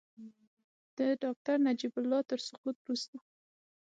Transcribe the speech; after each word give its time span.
د 0.97 0.99
ډاکټر 1.23 1.55
نجیب 1.67 1.93
الله 1.99 2.21
تر 2.29 2.39
سقوط 2.47 2.75
وروسته. 2.79 3.17